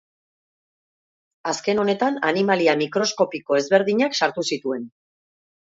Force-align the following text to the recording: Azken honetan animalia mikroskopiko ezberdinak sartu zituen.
Azken 1.51 1.83
honetan 1.83 2.17
animalia 2.31 2.75
mikroskopiko 2.81 3.61
ezberdinak 3.63 4.21
sartu 4.25 4.49
zituen. 4.53 4.93